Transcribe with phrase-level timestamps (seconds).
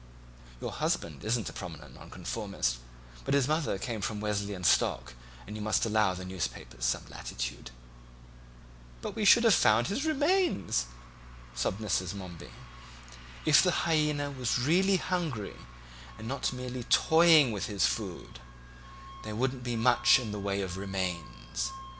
[0.59, 2.79] Your husband isn't a prominent Nonconformist,
[3.23, 5.13] but his mother came of Wesleyan stock,
[5.45, 7.69] and you must allow the newspapers some latitude."
[9.03, 10.87] "But we should have found his remains,"
[11.53, 12.15] sobbed Mrs.
[12.15, 12.49] Momeby.
[13.45, 15.53] "If the hyaena was really hungry
[16.17, 18.39] and not merely toying with his food
[19.23, 21.71] there wouldn't be much in the way of remains.